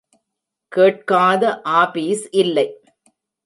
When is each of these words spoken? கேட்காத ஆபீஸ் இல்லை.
கேட்காத 0.71 1.43
ஆபீஸ் 1.81 2.23
இல்லை. 2.41 2.67